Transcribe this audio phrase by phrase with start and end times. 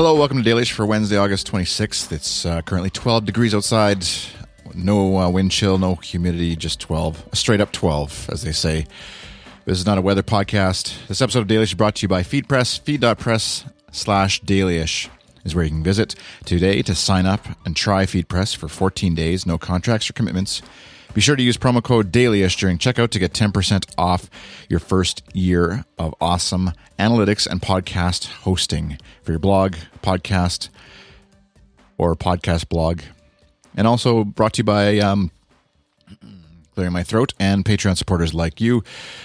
[0.00, 2.10] Hello, welcome to Dailyish for Wednesday, August 26th.
[2.10, 4.02] It's uh, currently 12 degrees outside.
[4.74, 7.28] No uh, wind chill, no humidity, just 12.
[7.32, 8.86] A straight up 12, as they say.
[9.66, 11.06] This is not a weather podcast.
[11.06, 12.80] This episode of Dailyish is brought to you by FeedPress.
[12.80, 15.10] Feed.press slash dailyish
[15.44, 16.14] is where you can visit
[16.46, 19.44] today to sign up and try FeedPress for 14 days.
[19.44, 20.62] No contracts or commitments.
[21.12, 24.30] Be sure to use promo code DAILYISH during checkout to get 10% off
[24.68, 26.70] your first year of awesome
[27.00, 30.68] analytics and podcast hosting for your blog, podcast,
[31.98, 33.02] or podcast blog.
[33.76, 35.32] And also brought to you by um,
[36.76, 38.84] Clearing My Throat and Patreon supporters like you.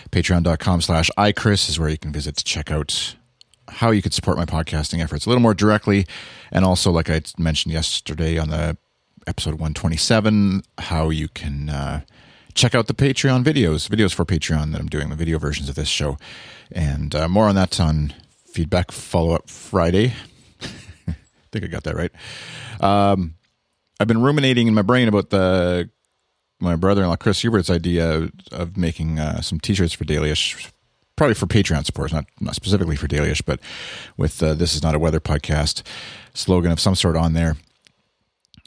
[0.10, 3.16] Patreon.com slash iChris is where you can visit to check out
[3.70, 6.08] how you could support my podcasting efforts a little more directly.
[6.52, 8.76] And also, like I mentioned yesterday on the
[9.28, 12.02] episode 127 how you can uh,
[12.54, 15.76] check out the Patreon videos, videos for Patreon that I'm doing, the video versions of
[15.76, 16.18] this show.
[16.72, 18.14] And uh, more on that on
[18.46, 20.14] Feedback Follow Up Friday.
[20.62, 21.16] I
[21.52, 22.12] think I got that right.
[22.80, 23.36] Um,
[24.00, 25.90] I've been ruminating in my brain about the
[26.62, 30.72] my brother-in-law Chris Hubert's idea of making uh, some T-shirts for Dailyish,
[31.18, 33.60] probably for Patreon supporters, not not specifically for Dailyish, but
[34.18, 35.84] with uh, "This is not a weather podcast"
[36.34, 37.58] slogan of some sort on there.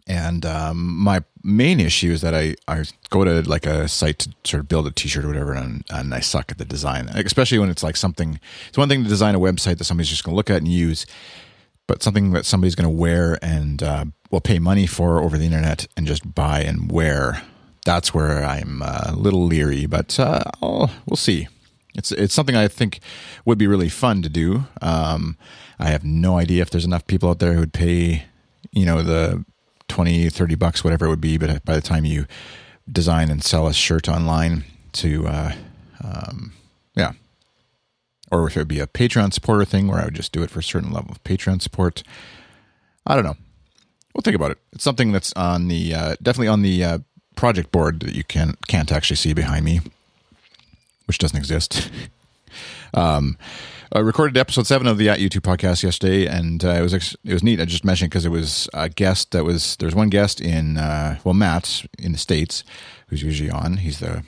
[0.08, 4.30] And um, my main issue is that I, I go to like a site to
[4.44, 7.58] sort of build a t-shirt or whatever and, and I suck at the design, especially
[7.58, 10.32] when it's like something, it's one thing to design a website that somebody's just going
[10.32, 11.04] to look at and use,
[11.86, 15.44] but something that somebody's going to wear and uh, will pay money for over the
[15.44, 17.42] internet and just buy and wear.
[17.84, 21.48] That's where I'm a little leery, but uh, we'll see.
[21.94, 23.00] It's it's something I think
[23.44, 24.64] would be really fun to do.
[24.80, 25.36] Um,
[25.78, 28.24] I have no idea if there's enough people out there who would pay,
[28.72, 29.44] you know, the
[29.98, 31.36] 20, 30 bucks, whatever it would be.
[31.36, 32.26] But by the time you
[32.88, 35.52] design and sell a shirt online to, uh,
[36.04, 36.52] um,
[36.94, 37.14] yeah.
[38.30, 40.50] Or if it would be a Patreon supporter thing where I would just do it
[40.50, 42.04] for a certain level of Patreon support.
[43.08, 43.34] I don't know.
[44.14, 44.58] We'll think about it.
[44.72, 46.98] It's something that's on the, uh, definitely on the uh,
[47.34, 49.80] project board that you can, can't actually see behind me,
[51.06, 51.90] which doesn't exist.
[52.94, 53.36] um,
[53.90, 57.32] I recorded episode seven of the At U2 podcast yesterday, and uh, it was it
[57.32, 57.58] was neat.
[57.58, 61.18] I just mentioned because it was a guest that was there's one guest in uh,
[61.24, 62.64] well Matt in the states
[63.06, 63.78] who's usually on.
[63.78, 64.24] He's the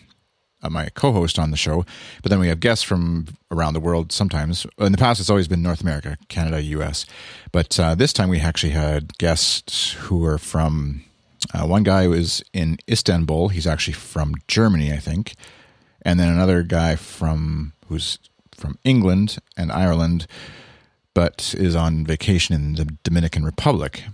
[0.63, 1.85] uh, my co-host on the show,
[2.23, 4.13] but then we have guests from around the world.
[4.13, 7.05] Sometimes in the past, it's always been North America, Canada, U.S.,
[7.53, 11.05] but uh, this time we actually had guests who were from.
[11.55, 13.49] Uh, one guy was in Istanbul.
[13.49, 15.35] He's actually from Germany, I think,
[16.03, 18.19] and then another guy from who's
[18.57, 20.27] from England and Ireland,
[21.15, 24.05] but is on vacation in the Dominican Republic.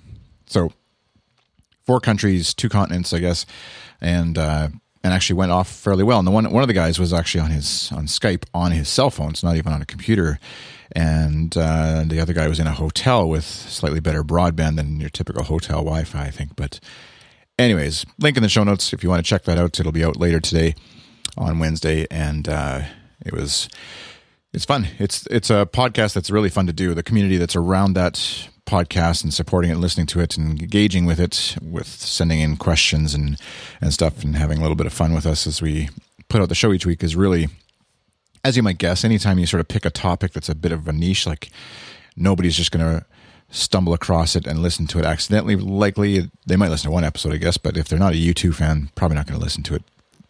[0.47, 0.73] So,
[1.85, 3.47] four countries, two continents, I guess,
[4.01, 4.69] and uh,
[5.03, 6.19] and actually went off fairly well.
[6.19, 8.89] And the one one of the guys was actually on his on Skype on his
[8.89, 10.39] cell phone, it's not even on a computer.
[10.93, 15.11] And uh, the other guy was in a hotel with slightly better broadband than your
[15.11, 16.55] typical hotel Wi-Fi, I think.
[16.55, 16.79] But,
[17.59, 19.81] anyways, link in the show notes if you want to check that out.
[19.81, 20.77] It'll be out later today
[21.37, 22.83] on Wednesday, and uh,
[23.25, 23.69] it was
[24.53, 24.89] it's fun.
[24.99, 26.95] It's it's a podcast that's really fun to do.
[26.95, 28.15] The community that's around that
[28.65, 33.15] podcast and supporting it, listening to it, and engaging with it, with sending in questions
[33.15, 33.39] and
[33.81, 35.89] and stuff, and having a little bit of fun with us as we
[36.29, 37.49] put out the show each week is really,
[38.45, 40.89] as you might guess, anytime you sort of pick a topic that's a bit of
[40.89, 41.51] a niche, like
[42.17, 43.05] nobody's just going to
[43.51, 45.55] stumble across it and listen to it accidentally.
[45.55, 48.55] Likely, they might listen to one episode, I guess, but if they're not a U2
[48.55, 49.83] fan, probably not going to listen to it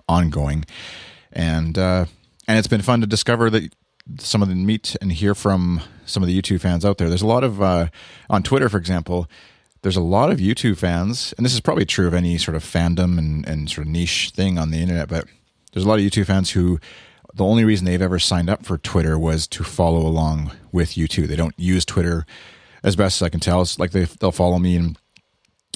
[0.08, 0.64] ongoing.
[1.32, 2.06] And uh,
[2.48, 3.74] and it's been fun to discover that
[4.18, 7.08] some of the meet and hear from some of the U2 fans out there.
[7.08, 7.88] There's a lot of uh,
[8.30, 9.28] on Twitter, for example.
[9.82, 12.64] There's a lot of U2 fans, and this is probably true of any sort of
[12.64, 15.08] fandom and, and sort of niche thing on the internet.
[15.08, 15.26] But
[15.72, 16.80] there's a lot of U2 fans who
[17.34, 21.28] the only reason they've ever signed up for Twitter was to follow along with U2.
[21.28, 22.24] They don't use Twitter
[22.82, 23.62] as best as I can tell.
[23.62, 24.98] It's like they they'll follow me and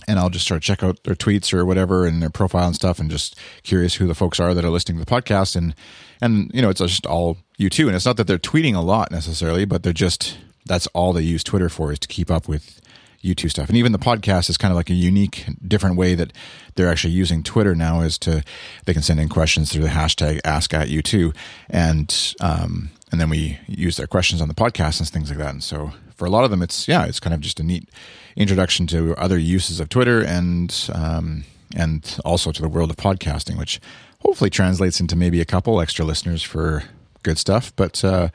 [0.08, 2.98] and I'll just start check out their tweets or whatever and their profile and stuff,
[2.98, 5.56] and just curious who the folks are that are listening to the podcast.
[5.56, 5.74] And
[6.20, 7.86] and you know, it's just all U2.
[7.86, 10.36] And it's not that they're tweeting a lot necessarily, but they're just
[10.66, 12.80] that's all they use Twitter for is to keep up with
[13.22, 13.68] U2 stuff.
[13.68, 16.32] And even the podcast is kind of like a unique, different way that
[16.74, 18.42] they're actually using Twitter now is to
[18.86, 21.34] they can send in questions through the hashtag Ask at U2,
[21.68, 25.50] and um, and then we use their questions on the podcast and things like that.
[25.50, 27.88] And so for a lot of them, it's yeah, it's kind of just a neat
[28.36, 31.44] introduction to other uses of Twitter and um,
[31.74, 33.80] and also to the world of podcasting, which
[34.20, 36.84] hopefully translates into maybe a couple extra listeners for
[37.22, 37.74] good stuff.
[37.74, 38.28] But uh,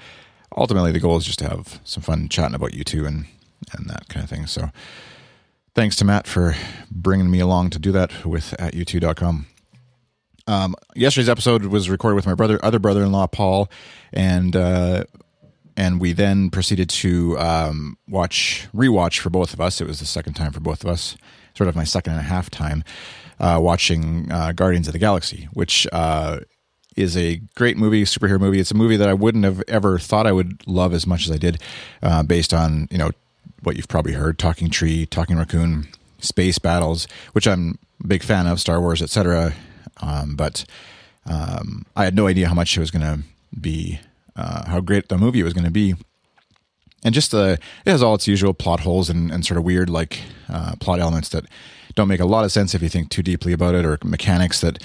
[0.58, 3.28] ultimately, the goal is just to have some fun chatting about U2 and
[3.72, 4.48] and that kind of thing.
[4.48, 4.72] So
[5.76, 6.56] thanks to Matt for
[6.90, 9.46] bringing me along to do that with at u2.com.
[10.48, 13.70] Um, yesterday's episode was recorded with my brother, other brother-in-law, Paul,
[14.12, 15.04] and uh,
[15.77, 19.81] and we then proceeded to um, watch rewatch for both of us.
[19.81, 21.18] It was the second time for both of us,
[21.56, 22.83] sort of my second and a half time
[23.39, 26.39] uh, watching uh, Guardians of the Galaxy, which uh,
[26.95, 28.60] is a great movie, superhero movie.
[28.60, 31.31] It's a movie that I wouldn't have ever thought I would love as much as
[31.31, 31.62] I did,
[32.01, 33.12] uh, based on you know
[33.63, 35.88] what you've probably heard: Talking Tree, Talking Raccoon,
[36.19, 39.54] space battles, which I'm a big fan of, Star Wars, etc.
[40.01, 40.66] Um, but
[41.25, 43.24] um, I had no idea how much it was going to
[43.60, 44.00] be,
[44.36, 45.96] uh, how great the movie was going to be.
[47.04, 49.90] And just the it has all its usual plot holes and, and sort of weird
[49.90, 51.46] like uh, plot elements that
[51.94, 54.62] don't make a lot of sense if you think too deeply about it, or mechanics
[54.62, 54.82] that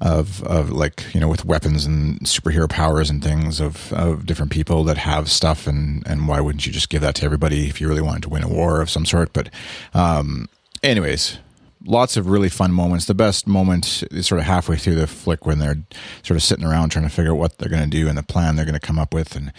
[0.00, 4.50] of of like you know with weapons and superhero powers and things of of different
[4.50, 7.80] people that have stuff and and why wouldn't you just give that to everybody if
[7.80, 9.32] you really wanted to win a war of some sort?
[9.32, 9.48] But
[9.94, 10.48] um,
[10.82, 11.38] anyways,
[11.84, 13.06] lots of really fun moments.
[13.06, 15.78] The best moment is sort of halfway through the flick when they're
[16.22, 18.22] sort of sitting around trying to figure out what they're going to do and the
[18.22, 19.52] plan they're going to come up with, and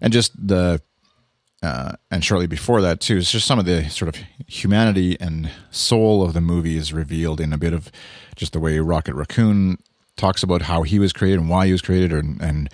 [0.00, 0.80] and just the
[1.62, 5.50] uh, and shortly before that too, it's just some of the sort of humanity and
[5.70, 7.90] soul of the movie is revealed in a bit of
[8.36, 9.78] just the way Rocket Raccoon
[10.16, 12.68] talks about how he was created and why he was created, or, and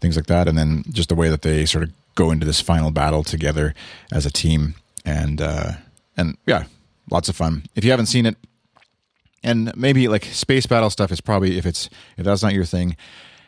[0.00, 2.60] things like that, and then just the way that they sort of go into this
[2.60, 3.74] final battle together
[4.12, 4.74] as a team,
[5.04, 5.72] and uh,
[6.16, 6.64] and yeah,
[7.10, 7.64] lots of fun.
[7.74, 8.36] If you haven't seen it,
[9.42, 12.96] and maybe like space battle stuff is probably if it's if that's not your thing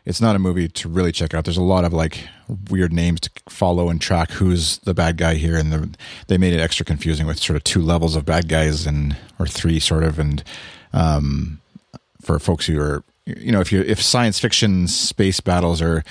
[0.05, 1.45] it's not a movie to really check out.
[1.45, 2.27] There's a lot of like
[2.71, 5.57] weird names to follow and track who's the bad guy here.
[5.57, 5.91] And the,
[6.27, 9.47] they made it extra confusing with sort of two levels of bad guys and or
[9.47, 10.19] three sort of.
[10.19, 10.43] And
[10.93, 11.61] um,
[12.21, 16.03] for folks who are you know if you if science fiction space battles are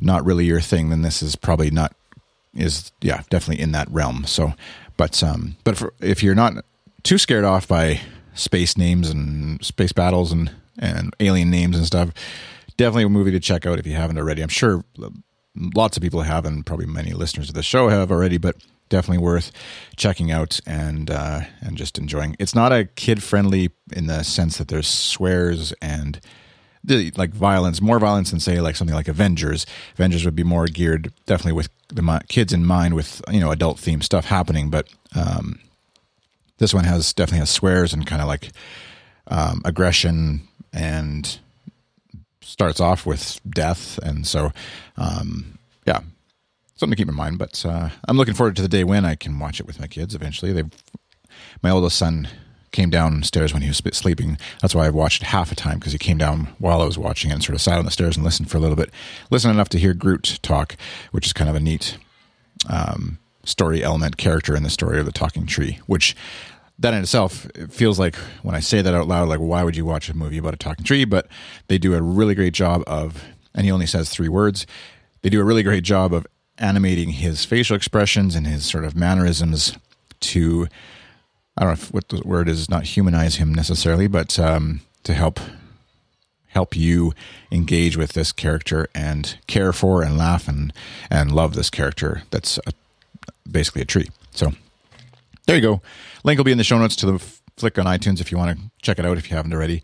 [0.00, 1.92] not really your thing then this is probably not
[2.54, 4.24] is yeah definitely in that realm.
[4.24, 4.54] So
[4.96, 6.64] but um but for, if you're not
[7.02, 8.00] too scared off by
[8.34, 12.10] space names and space battles and and alien names and stuff.
[12.76, 14.42] Definitely a movie to check out if you haven't already.
[14.42, 14.84] I'm sure
[15.74, 18.56] lots of people have, and probably many listeners of the show have already, but
[18.88, 19.52] definitely worth
[19.96, 22.36] checking out and uh, and just enjoying.
[22.38, 26.20] It's not a kid friendly in the sense that there's swears and
[26.82, 29.66] the, like violence, more violence than say like something like Avengers.
[29.94, 33.78] Avengers would be more geared definitely with the kids in mind, with you know adult
[33.78, 35.58] themed stuff happening, but um,
[36.60, 38.50] this one has definitely has swears and kind of like
[39.26, 40.42] um, aggression
[40.72, 41.40] and
[42.42, 44.52] starts off with death, and so
[44.96, 46.00] um, yeah,
[46.76, 47.38] something to keep in mind.
[47.38, 49.86] But uh, I'm looking forward to the day when I can watch it with my
[49.86, 50.14] kids.
[50.14, 50.64] Eventually, they
[51.62, 52.28] my oldest son
[52.72, 54.38] came downstairs when he was sleeping.
[54.60, 57.32] That's why I watched half a time because he came down while I was watching
[57.32, 58.90] and sort of sat on the stairs and listened for a little bit.
[59.30, 60.76] Listened enough to hear Groot talk,
[61.10, 61.98] which is kind of a neat
[62.68, 66.14] um, story element character in the story of the talking tree, which
[66.80, 69.76] that in itself it feels like when I say that out loud, like why would
[69.76, 71.04] you watch a movie about a talking tree?
[71.04, 71.28] But
[71.68, 73.24] they do a really great job of,
[73.54, 74.66] and he only says three words.
[75.22, 76.26] They do a really great job of
[76.58, 79.76] animating his facial expressions and his sort of mannerisms
[80.20, 80.68] to,
[81.56, 85.14] I don't know if, what the word is, not humanize him necessarily, but um, to
[85.14, 85.40] help
[86.48, 87.12] help you
[87.52, 90.72] engage with this character and care for and laugh and
[91.08, 92.72] and love this character that's a,
[93.48, 94.08] basically a tree.
[94.32, 94.52] So
[95.50, 95.82] there you go.
[96.22, 97.18] Link will be in the show notes to the
[97.56, 99.82] flick on iTunes if you want to check it out if you haven't already.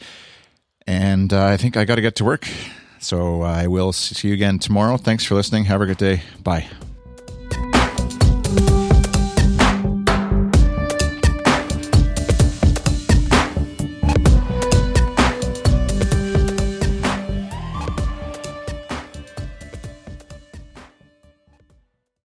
[0.86, 2.46] And uh, I think I got to get to work.
[3.00, 4.96] So I will see you again tomorrow.
[4.96, 5.64] Thanks for listening.
[5.64, 6.22] Have a good day.
[6.42, 6.68] Bye.